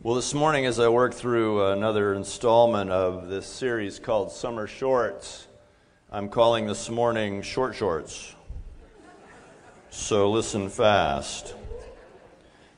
[0.00, 5.48] Well, this morning, as I work through another installment of this series called Summer Shorts,
[6.12, 8.32] I'm calling this morning Short Shorts.
[9.90, 11.56] So listen fast.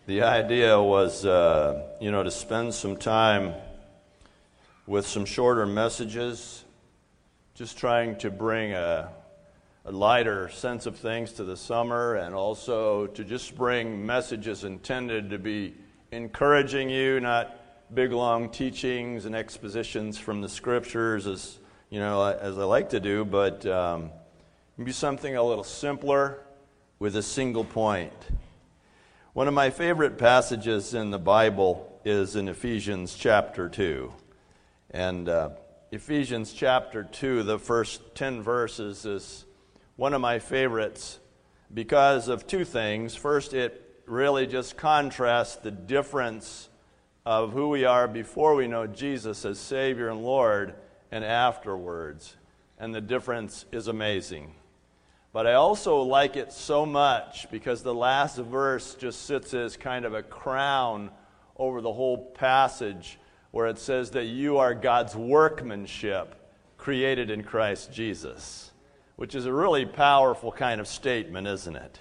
[0.06, 3.52] The idea was, uh, you know, to spend some time
[4.86, 6.64] with some shorter messages,
[7.54, 9.10] just trying to bring a,
[9.84, 15.28] a lighter sense of things to the summer, and also to just bring messages intended
[15.28, 15.74] to be
[16.12, 17.56] encouraging you, not
[17.94, 23.00] big long teachings and expositions from the scriptures as you know as I like to
[23.00, 24.10] do, but um,
[24.82, 26.42] be something a little simpler
[26.98, 28.12] with a single point.
[29.32, 34.12] One of my favorite passages in the Bible is in Ephesians chapter two,
[34.90, 35.50] and uh,
[35.92, 39.44] Ephesians chapter two, the first ten verses is
[39.96, 41.20] one of my favorites
[41.72, 43.14] because of two things.
[43.14, 46.68] First, it really just contrasts the difference
[47.24, 50.74] of who we are before we know Jesus as Savior and Lord
[51.12, 52.36] and afterwards.
[52.78, 54.54] And the difference is amazing.
[55.32, 60.04] But I also like it so much because the last verse just sits as kind
[60.04, 61.10] of a crown
[61.56, 63.18] over the whole passage
[63.52, 66.34] where it says that you are God's workmanship
[66.78, 68.72] created in Christ Jesus,
[69.16, 72.00] which is a really powerful kind of statement, isn't it?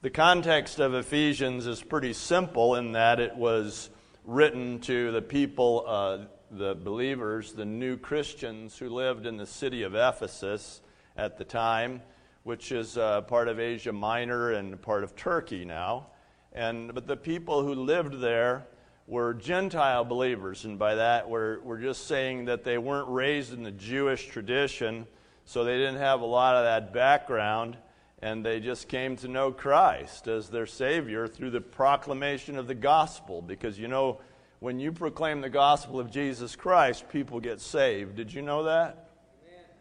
[0.00, 3.90] The context of Ephesians is pretty simple in that it was
[4.24, 6.18] written to the people, uh,
[6.52, 10.82] the believers, the new Christians who lived in the city of Ephesus
[11.16, 12.00] at the time,
[12.44, 16.06] which is uh, part of Asia Minor and part of Turkey now.
[16.52, 18.68] And, but the people who lived there
[19.08, 23.64] were Gentile believers, and by that we're, we're just saying that they weren't raised in
[23.64, 25.08] the Jewish tradition,
[25.44, 27.76] so they didn't have a lot of that background
[28.20, 32.74] and they just came to know Christ as their Savior through the proclamation of the
[32.74, 33.42] gospel.
[33.42, 34.20] Because you know,
[34.60, 38.16] when you proclaim the gospel of Jesus Christ, people get saved.
[38.16, 39.10] Did you know that?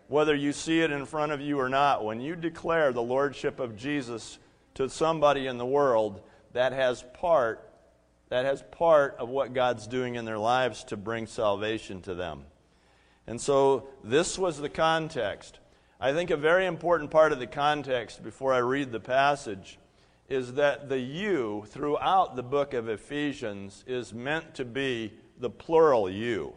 [0.08, 3.60] Whether you see it in front of you or not, when you declare the Lordship
[3.60, 4.40] of Jesus
[4.76, 6.22] to somebody in the world,
[6.54, 7.64] that has part.
[8.30, 12.44] That has part of what God's doing in their lives to bring salvation to them.
[13.26, 15.60] And so this was the context.
[16.00, 19.80] I think a very important part of the context before I read the passage
[20.30, 26.08] is that the you throughout the book of Ephesians is meant to be the plural
[26.08, 26.54] you.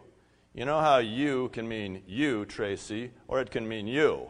[0.53, 4.27] You know how you can mean you, Tracy, or it can mean you.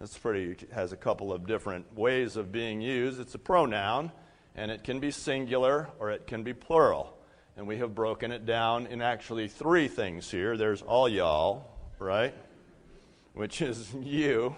[0.00, 3.18] It's pretty has a couple of different ways of being used.
[3.18, 4.12] It's a pronoun,
[4.54, 7.16] and it can be singular or it can be plural.
[7.56, 10.56] And we have broken it down in actually three things here.
[10.56, 12.34] There's all y'all, right?
[13.34, 14.56] Which is you.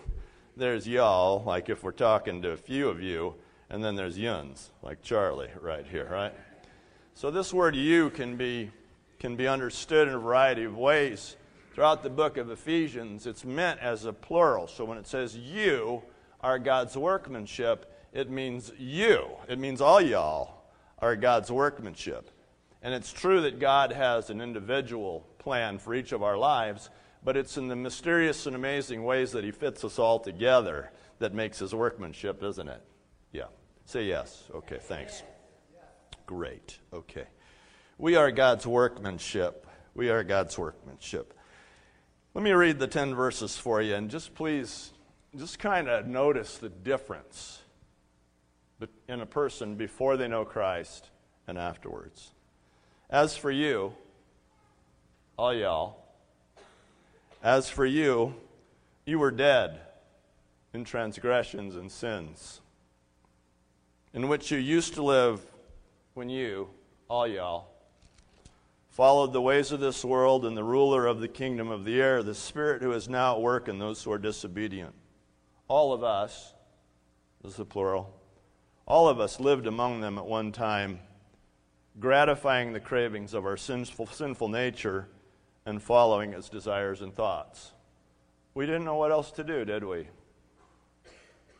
[0.56, 3.34] There's y'all, like if we're talking to a few of you,
[3.68, 6.32] and then there's yuns, like Charlie right here, right?
[7.14, 8.70] So this word you can be
[9.18, 11.36] can be understood in a variety of ways.
[11.72, 14.66] Throughout the book of Ephesians, it's meant as a plural.
[14.66, 16.02] So when it says you
[16.40, 19.26] are God's workmanship, it means you.
[19.48, 20.62] It means all y'all
[20.98, 22.30] are God's workmanship.
[22.82, 26.88] And it's true that God has an individual plan for each of our lives,
[27.26, 31.34] but it's in the mysterious and amazing ways that he fits us all together that
[31.34, 32.80] makes his workmanship, isn't it?
[33.32, 33.46] Yeah.
[33.84, 34.44] Say yes.
[34.54, 35.24] Okay, thanks.
[36.24, 36.78] Great.
[36.92, 37.24] Okay.
[37.98, 39.66] We are God's workmanship.
[39.92, 41.34] We are God's workmanship.
[42.32, 44.92] Let me read the 10 verses for you and just please,
[45.36, 47.60] just kind of notice the difference
[49.08, 51.10] in a person before they know Christ
[51.48, 52.30] and afterwards.
[53.10, 53.94] As for you,
[55.36, 56.05] all y'all,
[57.46, 58.34] as for you,
[59.04, 59.78] you were dead
[60.74, 62.60] in transgressions and sins,
[64.12, 65.40] in which you used to live
[66.14, 66.68] when you,
[67.08, 67.68] all y'all,
[68.88, 72.20] followed the ways of this world and the ruler of the kingdom of the air,
[72.20, 74.92] the spirit who is now at work in those who are disobedient.
[75.68, 76.52] All of us,
[77.44, 78.12] this is the plural,
[78.86, 80.98] all of us lived among them at one time,
[82.00, 85.06] gratifying the cravings of our sinful, sinful nature
[85.66, 87.72] and following its desires and thoughts.
[88.54, 90.08] We didn't know what else to do, did we?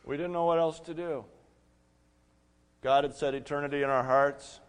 [0.05, 1.25] We didn't know what else to do.
[2.81, 4.61] God had set eternity in our hearts.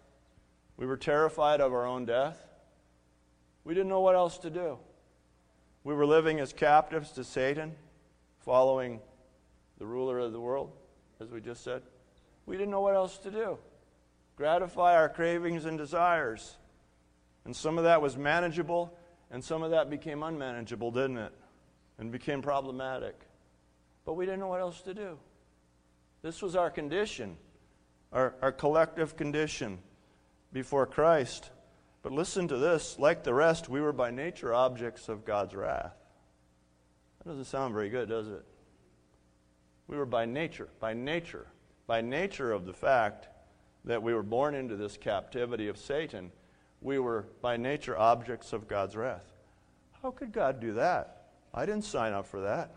[0.76, 2.44] We were terrified of our own death.
[3.62, 4.79] We didn't know what else to do.
[5.85, 7.76] We were living as captives to Satan,
[8.40, 9.00] following
[9.79, 10.73] the ruler of the world,
[11.20, 11.82] as we just said.
[12.46, 13.58] We didn't know what else to do.
[14.37, 16.56] Gratify our cravings and desires.
[17.44, 18.97] And some of that was manageable,
[19.30, 21.32] and some of that became unmanageable, didn't it?
[21.98, 23.14] And became problematic.
[24.04, 25.19] But we didn't know what else to do.
[26.22, 27.36] This was our condition,
[28.12, 29.78] our, our collective condition
[30.52, 31.50] before Christ.
[32.02, 35.94] But listen to this like the rest, we were by nature objects of God's wrath.
[37.19, 38.44] That doesn't sound very good, does it?
[39.88, 41.46] We were by nature, by nature,
[41.86, 43.28] by nature of the fact
[43.84, 46.30] that we were born into this captivity of Satan,
[46.80, 49.25] we were by nature objects of God's wrath.
[50.02, 51.26] How could God do that?
[51.52, 52.75] I didn't sign up for that.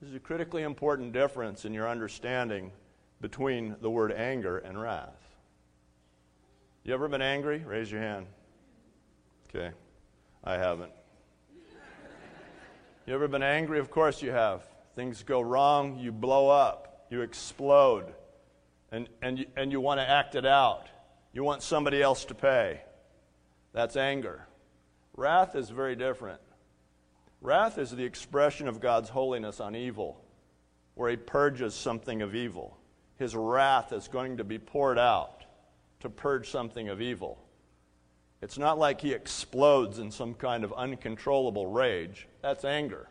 [0.00, 2.72] This is a critically important difference in your understanding
[3.20, 5.18] between the word anger and wrath.
[6.84, 7.58] You ever been angry?
[7.58, 8.26] Raise your hand.
[9.48, 9.70] Okay.
[10.42, 10.92] I haven't.
[13.06, 13.78] You ever been angry?
[13.78, 14.62] Of course you have.
[14.96, 18.12] Things go wrong, you blow up, you explode,
[18.92, 20.88] and, and, and you want to act it out.
[21.32, 22.80] You want somebody else to pay.
[23.72, 24.46] That's anger.
[25.16, 26.40] Wrath is very different.
[27.40, 30.20] Wrath is the expression of God's holiness on evil,
[30.94, 32.76] where He purges something of evil.
[33.16, 35.44] His wrath is going to be poured out
[36.00, 37.38] to purge something of evil.
[38.42, 42.28] It's not like He explodes in some kind of uncontrollable rage.
[42.42, 43.08] That's anger.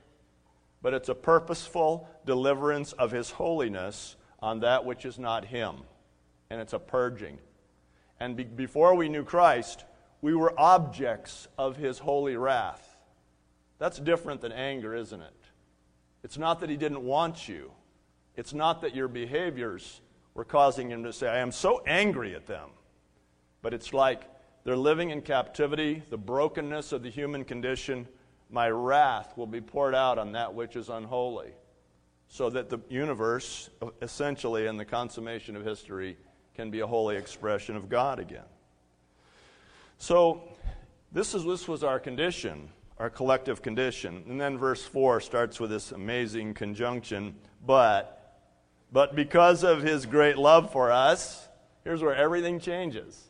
[0.81, 5.77] But it's a purposeful deliverance of His holiness on that which is not Him.
[6.49, 7.37] And it's a purging.
[8.19, 9.85] And be- before we knew Christ,
[10.21, 12.97] we were objects of His holy wrath.
[13.79, 15.33] That's different than anger, isn't it?
[16.23, 17.71] It's not that he didn't want you.
[18.35, 20.01] It's not that your behaviors
[20.33, 22.69] were causing him to say, I am so angry at them.
[23.61, 24.23] But it's like
[24.63, 28.07] they're living in captivity, the brokenness of the human condition.
[28.49, 31.51] My wrath will be poured out on that which is unholy.
[32.27, 33.69] So that the universe,
[34.01, 36.15] essentially, in the consummation of history,
[36.53, 38.43] can be a holy expression of God again.
[39.99, 40.41] So,
[41.11, 42.69] this, is, this was our condition
[42.99, 44.23] our collective condition.
[44.27, 47.35] And then verse 4 starts with this amazing conjunction,
[47.65, 48.43] but,
[48.91, 51.47] but because of his great love for us,
[51.83, 53.29] here's where everything changes.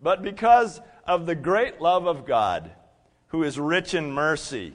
[0.00, 2.70] But because of the great love of God,
[3.28, 4.74] who is rich in mercy,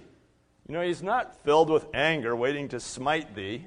[0.68, 3.66] you know, he's not filled with anger waiting to smite thee.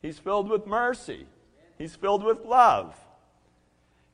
[0.00, 1.26] He's filled with mercy.
[1.76, 2.96] He's filled with love.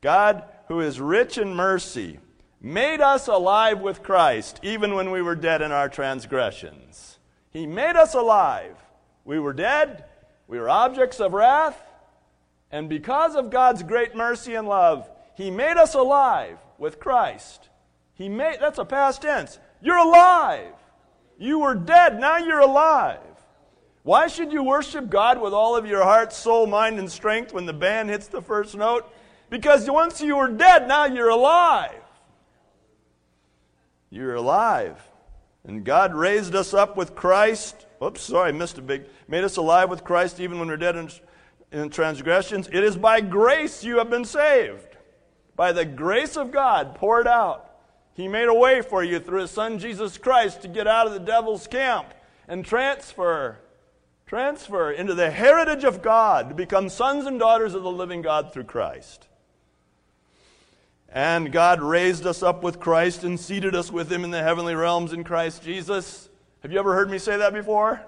[0.01, 2.21] God, who is rich in mercy,
[2.61, 7.19] made us alive with Christ, even when we were dead in our transgressions.
[7.51, 8.77] He made us alive.
[9.25, 10.05] We were dead,
[10.47, 11.83] we were objects of wrath,
[12.71, 17.69] and because of God's great mercy and love, He made us alive with Christ.
[18.15, 19.59] He made, that's a past tense.
[19.83, 20.75] You're alive.
[21.37, 23.19] You were dead, now you're alive.
[24.05, 27.67] Why should you worship God with all of your heart, soul, mind, and strength when
[27.67, 29.13] the band hits the first note?
[29.51, 32.01] Because once you were dead, now you're alive.
[34.09, 34.97] You're alive.
[35.65, 37.87] And God raised us up with Christ.
[38.03, 39.05] Oops, sorry, I missed a big.
[39.29, 41.11] Made us alive with Christ even when we're dead in,
[41.73, 42.69] in transgressions.
[42.69, 44.97] It is by grace you have been saved.
[45.57, 47.67] By the grace of God poured out.
[48.15, 51.13] He made a way for you through His Son Jesus Christ to get out of
[51.13, 52.15] the devil's camp
[52.49, 53.59] and transfer,
[54.27, 58.53] transfer into the heritage of God to become sons and daughters of the living God
[58.53, 59.29] through Christ.
[61.13, 64.75] And God raised us up with Christ and seated us with Him in the heavenly
[64.75, 66.29] realms in Christ Jesus.
[66.63, 68.01] Have you ever heard me say that before?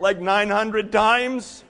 [0.00, 1.64] Like 900 times?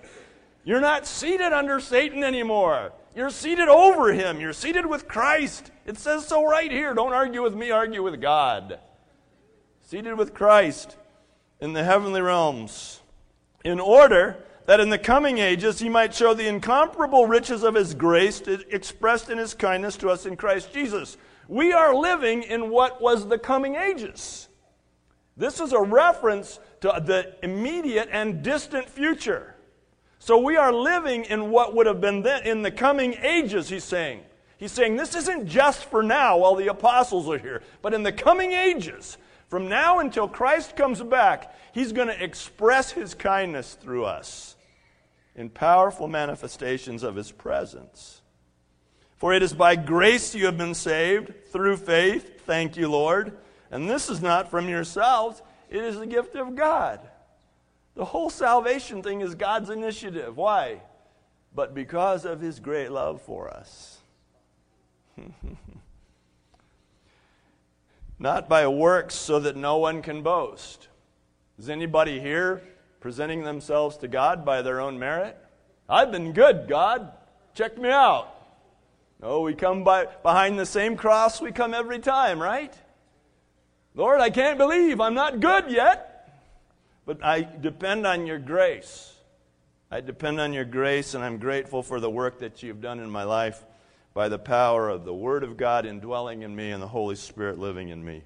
[0.64, 2.92] You're not seated under Satan anymore.
[3.14, 4.40] You're seated over him.
[4.40, 5.70] You're seated with Christ.
[5.84, 6.94] It says so right here.
[6.94, 8.78] Don't argue with me, argue with God.
[9.82, 10.96] Seated with Christ
[11.60, 13.00] in the heavenly realms.
[13.64, 17.94] In order that in the coming ages he might show the incomparable riches of his
[17.94, 21.16] grace expressed in his kindness to us in Christ Jesus.
[21.48, 24.48] We are living in what was the coming ages.
[25.36, 29.56] This is a reference to the immediate and distant future.
[30.18, 33.84] So we are living in what would have been then, in the coming ages, he's
[33.84, 34.22] saying.
[34.56, 38.12] He's saying this isn't just for now while the apostles are here, but in the
[38.12, 44.04] coming ages, from now until Christ comes back, he's going to express his kindness through
[44.04, 44.51] us
[45.34, 48.22] in powerful manifestations of his presence.
[49.16, 52.42] For it is by grace you have been saved through faith.
[52.44, 53.36] Thank you, Lord.
[53.70, 57.00] And this is not from yourselves, it is the gift of God.
[57.94, 60.36] The whole salvation thing is God's initiative.
[60.36, 60.82] Why?
[61.54, 63.98] But because of his great love for us.
[68.18, 70.88] not by works so that no one can boast.
[71.58, 72.62] Is anybody here
[73.02, 75.36] presenting themselves to God by their own merit.
[75.88, 77.12] I've been good, God.
[77.54, 78.28] Check me out.
[79.20, 82.72] No, we come by, behind the same cross we come every time, right?
[83.94, 86.32] Lord, I can't believe I'm not good yet,
[87.04, 89.12] but I depend on your grace.
[89.90, 93.10] I depend on your grace, and I'm grateful for the work that you've done in
[93.10, 93.62] my life
[94.14, 97.58] by the power of the Word of God indwelling in me and the Holy Spirit
[97.58, 98.22] living in me.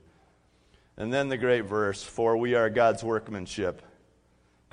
[0.96, 3.82] And then the great verse For we are God's workmanship,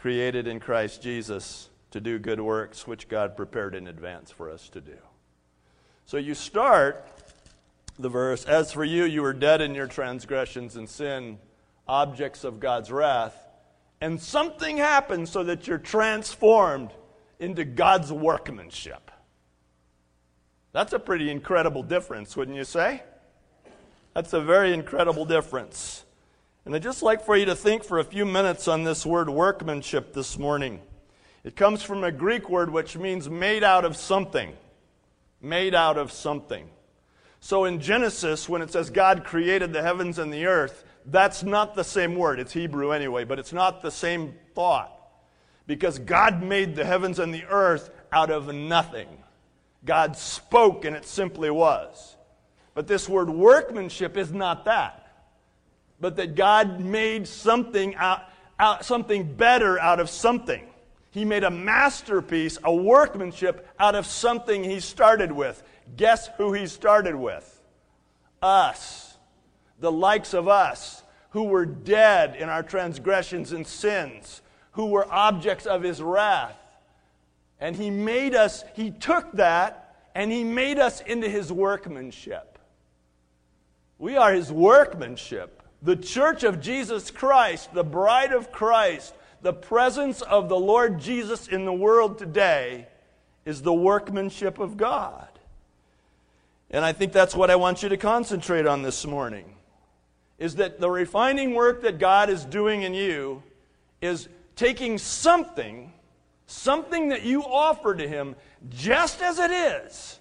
[0.03, 4.67] created in Christ Jesus to do good works which God prepared in advance for us
[4.67, 4.97] to do.
[6.05, 7.07] So you start
[7.97, 11.39] the verse As for you, you were dead in your transgressions and sin,
[11.87, 13.47] objects of God's wrath.
[14.01, 16.89] And something happens so that you're transformed
[17.39, 19.09] into God's workmanship.
[20.73, 23.03] That's a pretty incredible difference, wouldn't you say?
[24.13, 26.03] That's a very incredible difference.
[26.65, 29.29] And I'd just like for you to think for a few minutes on this word
[29.29, 30.81] workmanship this morning.
[31.43, 34.53] It comes from a Greek word which means made out of something.
[35.41, 36.69] Made out of something.
[37.41, 41.75] So in Genesis, when it says God created the heavens and the earth, that's not
[41.75, 42.39] the same word.
[42.39, 44.97] It's Hebrew anyway, but it's not the same thought.
[45.67, 49.09] Because God made the heavens and the earth out of nothing.
[49.83, 52.15] God spoke and it simply was.
[52.73, 55.02] But this word workmanship is not that.
[55.99, 58.21] But that God made something out,
[58.59, 60.65] out something better out of something.
[61.11, 65.61] He made a masterpiece, a workmanship out of something he started with.
[65.95, 67.61] Guess who he started with?
[68.41, 69.15] Us.
[69.79, 75.65] The likes of us, who were dead in our transgressions and sins, who were objects
[75.65, 76.57] of his wrath.
[77.59, 82.59] And he made us, he took that and he made us into his workmanship.
[83.97, 85.62] We are his workmanship.
[85.83, 91.49] The church of Jesus Christ, the bride of Christ, the presence of the Lord Jesus
[91.49, 92.87] in the world today
[93.45, 95.27] is the workmanship of God.
[96.71, 99.55] And I think that's what I want you to concentrate on this morning.
[100.39, 103.43] Is that the refining work that God is doing in you
[104.01, 105.91] is taking something,
[106.47, 108.37] something that you offer to Him
[108.69, 110.19] just as it is,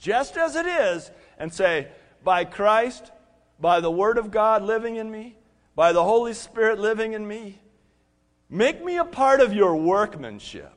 [0.00, 1.86] just as it is, and say,
[2.24, 3.12] by Christ,
[3.60, 5.36] by the Word of God living in me,
[5.74, 7.60] by the Holy Spirit living in me,
[8.48, 10.72] Make me a part of your workmanship.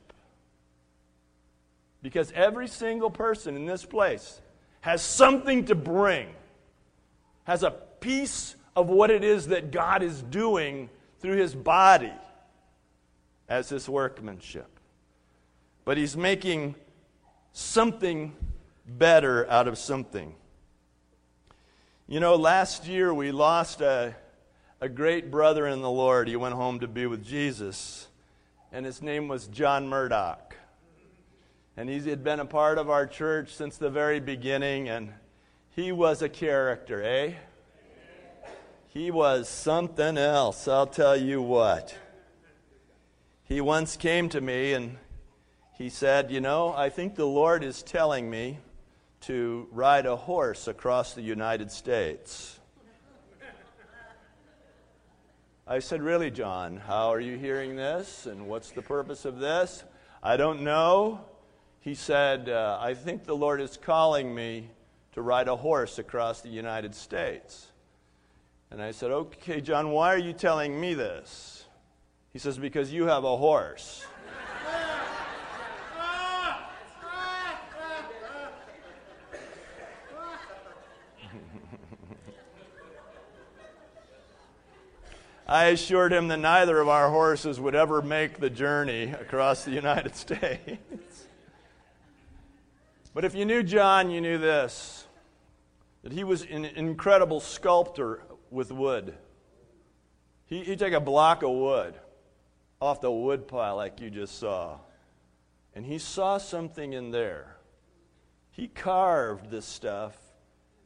[2.02, 4.40] Because every single person in this place
[4.80, 6.28] has something to bring,
[7.44, 10.88] has a piece of what it is that God is doing
[11.20, 12.12] through his body
[13.48, 14.80] as his workmanship.
[15.84, 16.74] But he's making
[17.52, 18.34] something
[18.86, 20.34] better out of something.
[22.10, 24.16] You know, last year we lost a
[24.80, 26.26] a great brother in the Lord.
[26.26, 28.08] He went home to be with Jesus,
[28.72, 30.56] and his name was John Murdoch.
[31.76, 35.12] And he had been a part of our church since the very beginning, and
[35.76, 37.34] he was a character, eh?
[38.88, 41.96] He was something else, I'll tell you what.
[43.44, 44.98] He once came to me and
[45.78, 48.58] he said, You know, I think the Lord is telling me
[49.22, 52.58] to ride a horse across the United States.
[55.66, 58.26] I said, Really, John, how are you hearing this?
[58.26, 59.84] And what's the purpose of this?
[60.22, 61.20] I don't know.
[61.80, 64.68] He said, uh, I think the Lord is calling me
[65.12, 67.68] to ride a horse across the United States.
[68.70, 71.64] And I said, Okay, John, why are you telling me this?
[72.32, 74.04] He says, Because you have a horse.
[85.50, 89.72] I assured him that neither of our horses would ever make the journey across the
[89.72, 91.26] United States.
[93.12, 95.08] but if you knew John, you knew this
[96.04, 99.12] that he was an incredible sculptor with wood.
[100.46, 101.94] He, he'd take a block of wood
[102.80, 104.78] off the wood pile like you just saw,
[105.74, 107.56] and he saw something in there.
[108.52, 110.16] He carved this stuff,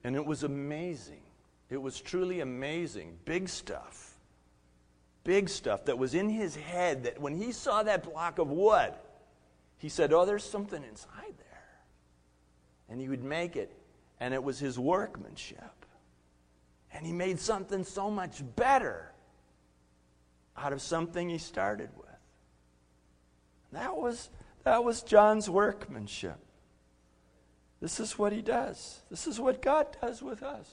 [0.03, 1.21] and it was amazing.
[1.69, 3.19] It was truly amazing.
[3.27, 4.14] Big stuff
[5.25, 8.93] big stuff that was in his head that when he saw that block of wood,
[9.79, 11.65] he said, Oh, there's something inside there.
[12.89, 13.75] And he would make it,
[14.21, 15.87] and it was his workmanship.
[16.93, 19.11] And he made something so much better
[20.57, 22.07] out of something he started with.
[23.73, 24.31] That was,
[24.63, 26.39] that was John's workmanship.
[27.81, 29.03] This is what he does.
[29.11, 30.71] This is what God does with us.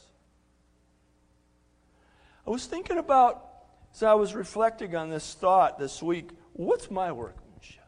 [2.46, 3.50] I was thinking about
[3.91, 6.29] so I was reflecting on this thought this week.
[6.53, 7.83] What's my workmanship?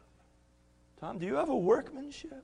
[1.00, 2.44] Tom, do you have a workmanship?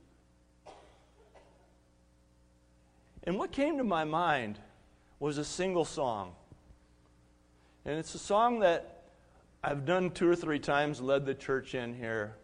[3.24, 4.58] And what came to my mind
[5.18, 6.32] was a single song.
[7.84, 9.02] And it's a song that
[9.62, 12.36] I've done two or three times, led the church in here.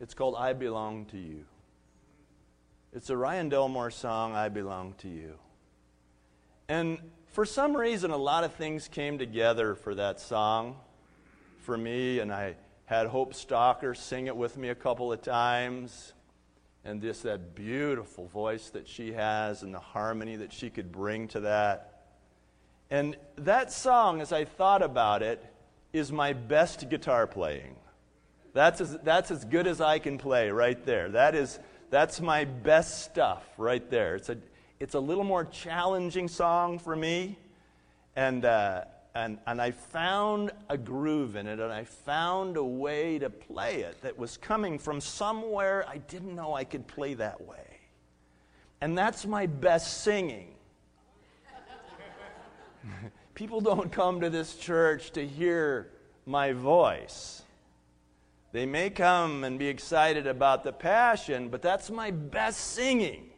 [0.00, 1.44] It's called I Belong to You.
[2.92, 5.34] It's a Ryan Delmore song, I Belong to You.
[6.70, 6.98] And
[7.28, 10.76] for some reason, a lot of things came together for that song
[11.60, 16.12] for me, and I had Hope Stalker sing it with me a couple of times.
[16.84, 21.28] And just that beautiful voice that she has and the harmony that she could bring
[21.28, 22.04] to that.
[22.90, 25.44] And that song, as I thought about it,
[25.92, 27.76] is my best guitar playing.
[28.54, 31.10] That's as, that's as good as I can play right there.
[31.10, 31.58] That is,
[31.90, 34.16] that's my best stuff right there.
[34.16, 34.38] It's a,
[34.80, 37.36] it's a little more challenging song for me.
[38.14, 43.18] And, uh, and, and I found a groove in it, and I found a way
[43.18, 47.40] to play it that was coming from somewhere I didn't know I could play that
[47.40, 47.80] way.
[48.80, 50.54] And that's my best singing.
[53.34, 55.90] People don't come to this church to hear
[56.26, 57.42] my voice.
[58.52, 63.30] They may come and be excited about the passion, but that's my best singing.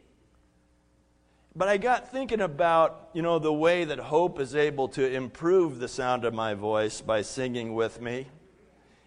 [1.55, 5.81] But I got thinking about, you know, the way that Hope is able to improve
[5.81, 8.29] the sound of my voice by singing with me.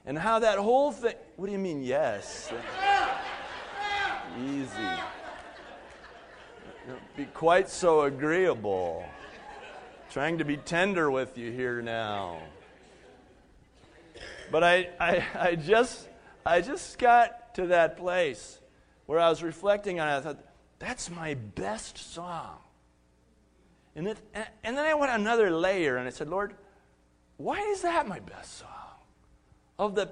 [0.06, 1.16] And how that whole thing.
[1.38, 2.52] What do you mean, yes?
[4.46, 4.90] Easy.
[7.16, 9.06] Be quite so agreeable.
[10.12, 12.40] Trying to be tender with you here now.
[14.52, 16.10] But I, I, I, just,
[16.46, 18.60] I just got to that place
[19.06, 20.12] where I was reflecting on it.
[20.12, 20.40] I thought,
[20.84, 22.58] that's my best song.
[23.96, 24.18] And, it,
[24.66, 26.56] and then I went another layer and I said, Lord,
[27.38, 28.70] why is that my best song?
[29.80, 30.10] Of the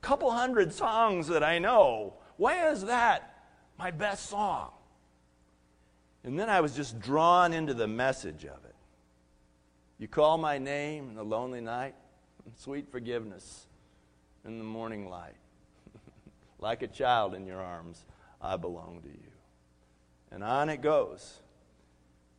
[0.00, 3.44] couple hundred songs that I know, why is that
[3.78, 4.70] my best song?
[6.24, 8.74] And then I was just drawn into the message of it.
[9.98, 11.94] You call my name in the lonely night,
[12.56, 13.66] sweet forgiveness
[14.46, 15.36] in the morning light.
[16.60, 18.06] like a child in your arms,
[18.40, 19.27] I belong to you.
[20.30, 21.40] And on it goes.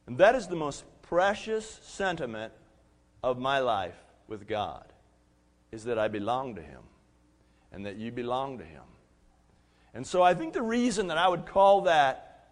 [0.08, 2.54] And that is the most precious sentiment
[3.24, 4.86] of my life with God
[5.72, 6.82] is that I belong to him
[7.72, 8.84] and that you belong to him.
[9.94, 12.50] And so I think the reason that I would call that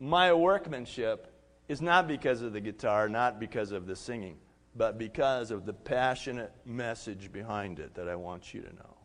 [0.00, 1.32] my workmanship
[1.68, 4.36] is not because of the guitar, not because of the singing,
[4.76, 8.96] but because of the passionate message behind it that I want you to know.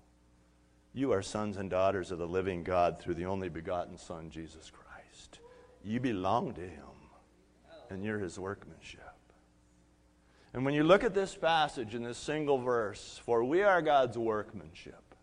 [0.94, 4.72] You are sons and daughters of the living God through the only begotten Son, Jesus
[4.72, 5.40] Christ.
[5.84, 6.86] You belong to Him,
[7.90, 9.02] and you're His workmanship.
[10.54, 14.18] And when you look at this passage in this single verse, for we are God's
[14.18, 15.16] workmanship,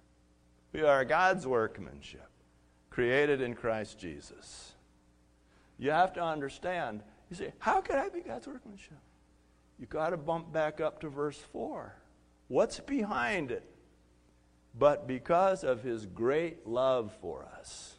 [0.72, 2.28] we are God's workmanship,
[2.90, 4.72] created in Christ Jesus.
[5.78, 7.02] You have to understand.
[7.28, 8.98] You say, How could I be God's workmanship?
[9.78, 11.94] You've got to bump back up to verse 4.
[12.48, 13.68] What's behind it?
[14.78, 17.95] But because of his great love for us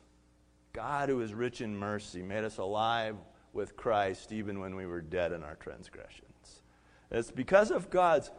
[0.78, 3.16] God, who is rich in mercy, made us alive
[3.52, 6.62] with Christ even when we were dead in our transgressions.
[7.10, 8.30] It's because of God's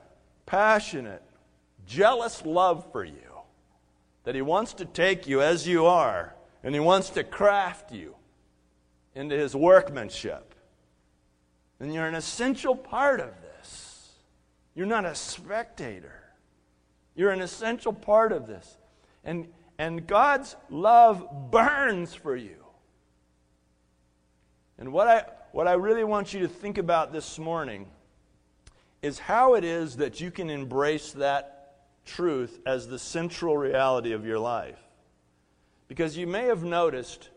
[0.47, 1.25] passionate,
[1.85, 3.41] jealous love for you
[4.23, 8.15] that He wants to take you as you are and He wants to craft you
[9.17, 10.55] into His workmanship.
[11.81, 14.13] And you're an essential part of this.
[14.77, 16.23] You're not a spectator,
[17.17, 18.79] you're an essential part of this.
[19.25, 19.49] And
[19.79, 22.65] and God's love burns for you.
[24.79, 27.87] And what I, what I really want you to think about this morning
[29.03, 34.27] is how it is that you can embrace that truth as the central reality of
[34.27, 34.79] your life.
[35.87, 37.31] Because you may have noticed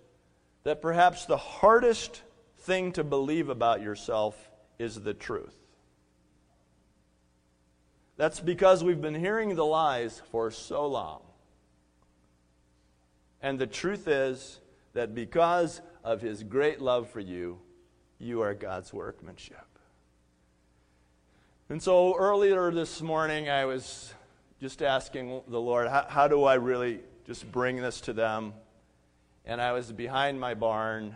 [0.64, 2.22] that perhaps the hardest
[2.60, 5.56] thing to believe about yourself is the truth.
[8.18, 11.22] That's because we've been hearing the lies for so long.
[13.42, 14.60] And the truth is
[14.94, 17.60] that because of his great love for you,
[18.20, 19.66] you are God's workmanship.
[21.70, 24.14] And so earlier this morning, I was
[24.60, 28.54] just asking the Lord, how, how, do I really just bring this to them?
[29.46, 31.16] And I was behind my barn,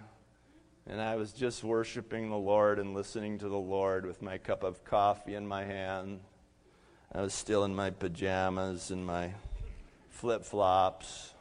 [0.88, 4.64] and I was just worshiping the Lord and listening to the Lord with my cup
[4.64, 6.22] of coffee in my hand.
[7.12, 9.34] I was still in my pajamas and my
[10.10, 11.35] flip flops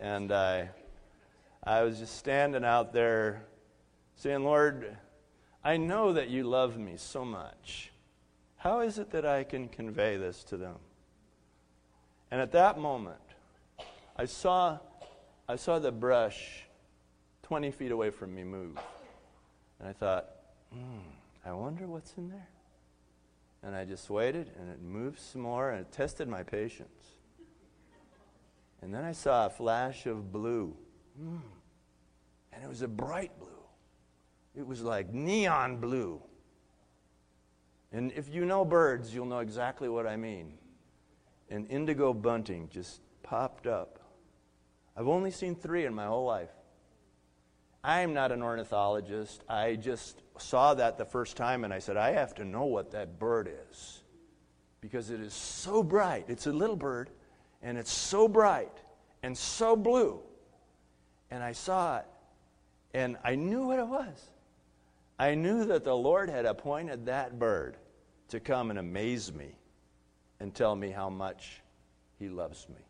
[0.00, 0.70] and I,
[1.62, 3.44] I was just standing out there
[4.16, 4.96] saying, Lord,
[5.62, 7.92] I know that you love me so much.
[8.56, 10.76] How is it that I can convey this to them?
[12.30, 13.20] And at that moment,
[14.16, 14.78] I saw,
[15.48, 16.64] I saw the brush
[17.42, 18.78] 20 feet away from me move.
[19.78, 20.28] And I thought,
[20.72, 20.98] hmm,
[21.44, 22.48] I wonder what's in there.
[23.62, 27.19] And I just waited, and it moved some more, and it tested my patience.
[28.82, 30.76] And then I saw a flash of blue.
[31.18, 33.48] And it was a bright blue.
[34.56, 36.22] It was like neon blue.
[37.92, 40.54] And if you know birds, you'll know exactly what I mean.
[41.50, 43.98] An indigo bunting just popped up.
[44.96, 46.50] I've only seen three in my whole life.
[47.82, 49.42] I am not an ornithologist.
[49.48, 52.90] I just saw that the first time and I said, I have to know what
[52.92, 54.02] that bird is
[54.80, 56.26] because it is so bright.
[56.28, 57.10] It's a little bird
[57.62, 58.76] and it's so bright
[59.22, 60.20] and so blue.
[61.30, 62.06] And I saw it
[62.94, 64.30] and I knew what it was.
[65.18, 67.76] I knew that the Lord had appointed that bird
[68.28, 69.54] to come and amaze me
[70.40, 71.60] and tell me how much
[72.18, 72.80] He loves me.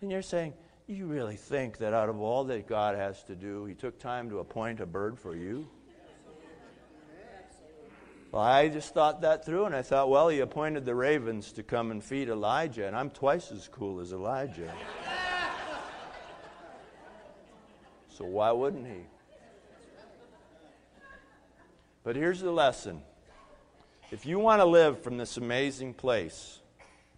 [0.00, 0.54] And you're saying,
[0.86, 4.28] you really think that out of all that God has to do, He took time
[4.30, 5.68] to appoint a bird for you?
[8.34, 11.62] Well, I just thought that through, and I thought, well, He appointed the ravens to
[11.62, 14.74] come and feed Elijah, and I'm twice as cool as Elijah.
[18.08, 19.02] so why wouldn't He?
[22.02, 23.02] But here's the lesson.
[24.10, 26.58] If you want to live from this amazing place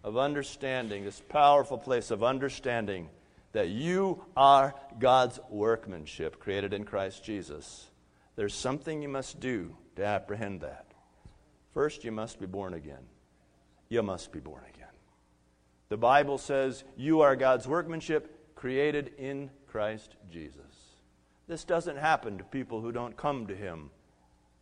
[0.03, 3.09] of understanding, this powerful place of understanding
[3.53, 7.87] that you are God's workmanship created in Christ Jesus,
[8.35, 10.86] there's something you must do to apprehend that.
[11.77, 13.05] First, you must be born again.
[13.87, 14.87] You must be born again.
[15.89, 20.95] The Bible says you are God's workmanship created in Christ Jesus.
[21.47, 23.91] This doesn't happen to people who don't come to Him.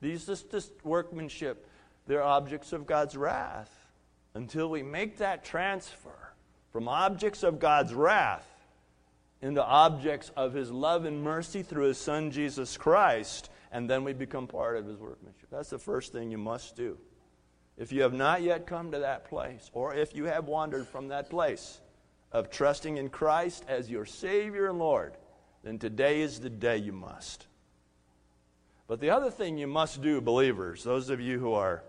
[0.01, 1.69] These this, this workmanship,
[2.05, 3.73] they're objects of God's wrath.
[4.33, 6.33] Until we make that transfer
[6.73, 8.45] from objects of God's wrath
[9.41, 14.11] into objects of his love and mercy through his son Jesus Christ, and then we
[14.11, 15.47] become part of his workmanship.
[15.49, 16.97] That's the first thing you must do.
[17.77, 21.09] If you have not yet come to that place, or if you have wandered from
[21.09, 21.81] that place
[22.31, 25.17] of trusting in Christ as your Savior and Lord,
[25.63, 27.47] then today is the day you must.
[28.87, 31.83] But the other thing you must do, believers, those of you who are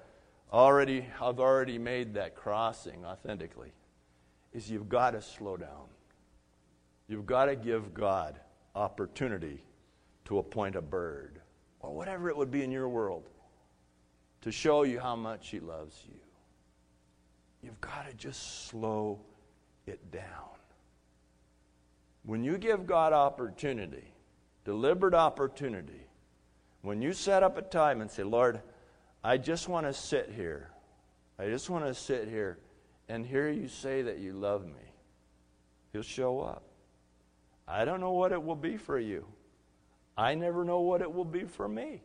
[0.52, 3.72] already have already made that crossing authentically,
[4.52, 5.88] is you've got to slow down.
[7.08, 8.40] You've got to give God
[8.74, 9.62] opportunity
[10.24, 11.40] to appoint a bird
[11.80, 13.28] or whatever it would be in your world
[14.46, 16.20] to show you how much He loves you.
[17.64, 19.18] You've got to just slow
[19.86, 20.22] it down.
[22.22, 24.14] When you give God opportunity,
[24.64, 26.06] deliberate opportunity,
[26.82, 28.60] when you set up a time and say, Lord,
[29.24, 30.70] I just want to sit here,
[31.40, 32.58] I just want to sit here
[33.08, 34.92] and hear you say that you love me,
[35.92, 36.62] He'll show up.
[37.66, 39.26] I don't know what it will be for you.
[40.16, 42.02] I never know what it will be for me.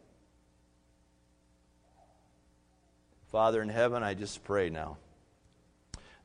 [3.32, 4.98] Father in heaven, I just pray now.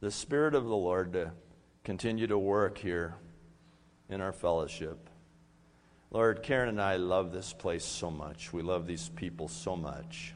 [0.00, 1.30] The Spirit of the Lord to
[1.84, 3.14] continue to work here
[4.08, 5.08] in our fellowship.
[6.10, 8.52] Lord, Karen and I love this place so much.
[8.52, 10.34] We love these people so much.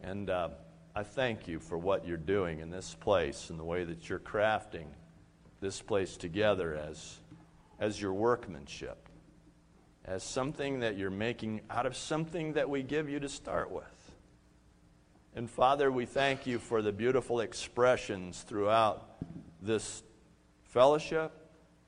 [0.00, 0.48] And uh,
[0.96, 4.18] I thank you for what you're doing in this place and the way that you're
[4.18, 4.86] crafting
[5.60, 7.18] this place together as
[7.78, 9.08] as your workmanship,
[10.06, 14.01] as something that you're making out of something that we give you to start with.
[15.34, 19.16] And Father, we thank you for the beautiful expressions throughout
[19.62, 20.02] this
[20.64, 21.32] fellowship,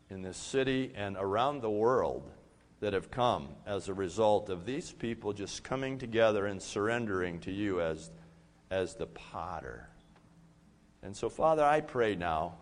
[0.08, 2.30] in this city, and around the world
[2.80, 7.52] that have come as a result of these people just coming together and surrendering to
[7.52, 8.10] you as,
[8.70, 9.90] as the potter.
[11.02, 12.54] And so, Father, I pray now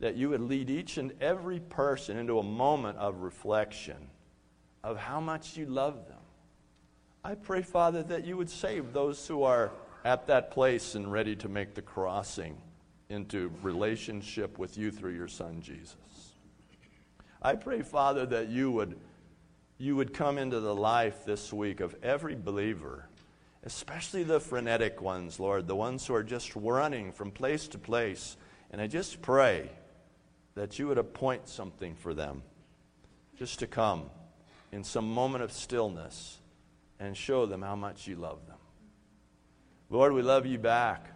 [0.00, 4.08] that you would lead each and every person into a moment of reflection
[4.82, 6.16] of how much you love them.
[7.22, 9.70] I pray, Father, that you would save those who are
[10.04, 12.56] at that place and ready to make the crossing
[13.08, 15.96] into relationship with you through your Son, Jesus.
[17.42, 18.98] I pray, Father, that you would,
[19.78, 23.08] you would come into the life this week of every believer,
[23.64, 28.36] especially the frenetic ones, Lord, the ones who are just running from place to place.
[28.70, 29.70] And I just pray
[30.54, 32.42] that you would appoint something for them
[33.36, 34.10] just to come
[34.70, 36.38] in some moment of stillness
[37.00, 38.59] and show them how much you love them.
[39.92, 41.10] Lord, we love you back.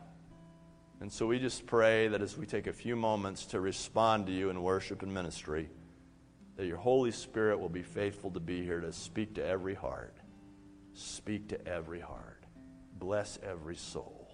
[1.00, 4.32] And so we just pray that as we take a few moments to respond to
[4.32, 5.68] you in worship and ministry,
[6.56, 10.16] that your Holy Spirit will be faithful to be here to speak to every heart.
[10.92, 12.42] Speak to every heart.
[12.98, 14.28] Bless every soul.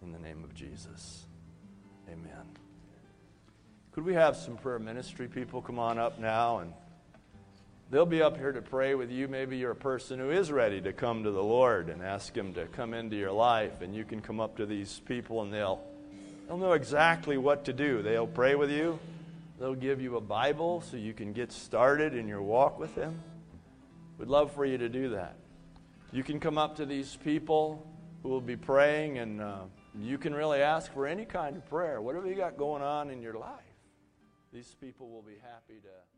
[0.00, 1.26] In the name of Jesus.
[2.08, 2.56] Amen.
[3.90, 6.72] Could we have some prayer ministry people come on up now and
[7.90, 9.28] they'll be up here to pray with you.
[9.28, 12.54] Maybe you're a person who is ready to come to the Lord and ask him
[12.54, 15.80] to come into your life and you can come up to these people and they'll
[16.46, 18.02] they'll know exactly what to do.
[18.02, 18.98] They'll pray with you.
[19.58, 23.20] They'll give you a Bible so you can get started in your walk with Him.
[24.16, 25.36] We'd love for you to do that.
[26.12, 27.86] You can come up to these people
[28.22, 29.60] who will be praying, and uh,
[29.98, 33.20] you can really ask for any kind of prayer, whatever you got going on in
[33.22, 33.60] your life.
[34.52, 36.09] These people will be happy to.